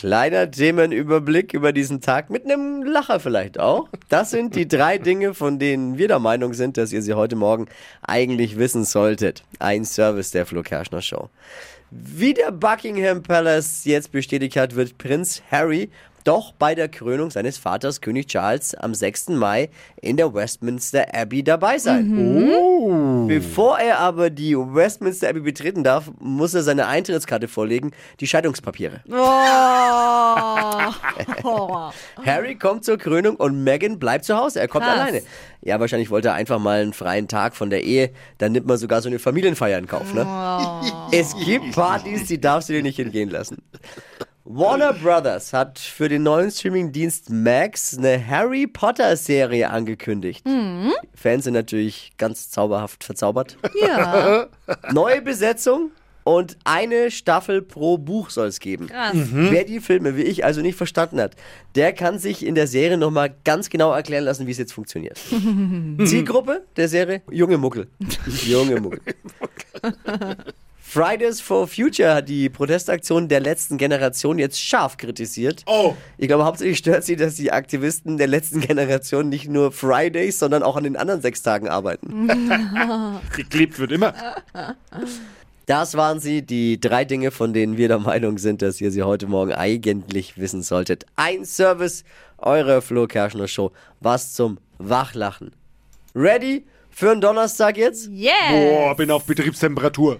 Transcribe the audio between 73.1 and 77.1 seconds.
der letzten Generation jetzt scharf kritisiert. Oh. Ich glaube, hauptsächlich stört